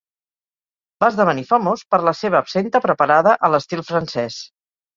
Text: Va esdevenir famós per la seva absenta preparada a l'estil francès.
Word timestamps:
Va 1.03 1.09
esdevenir 1.13 1.43
famós 1.49 1.85
per 1.93 2.01
la 2.09 2.15
seva 2.21 2.41
absenta 2.41 2.83
preparada 2.89 3.37
a 3.49 3.55
l'estil 3.57 3.87
francès. 3.95 4.43